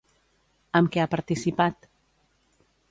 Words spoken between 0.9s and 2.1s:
què ha participat?